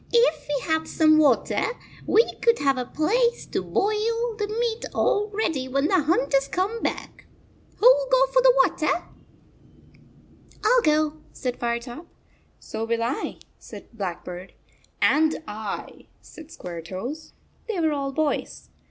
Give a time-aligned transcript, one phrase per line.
[0.11, 1.61] "If we had some water,
[2.07, 6.81] we could have a place to boil the meat all ready when the hunters come
[6.81, 7.27] back.
[7.77, 9.05] Who 11 go for water?"
[10.63, 12.07] "Til go," said Firetop.
[12.57, 14.53] "So will I," said Blackbird.
[15.03, 17.33] "And I," said Squaretoes.
[17.67, 18.69] They were all boys.